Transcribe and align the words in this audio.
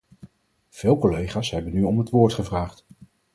Veel 0.69 0.97
collega's 0.97 1.51
hebben 1.51 1.73
nu 1.73 1.83
om 1.83 1.99
het 1.99 2.09
woord 2.09 2.33
gevraagd. 2.33 2.85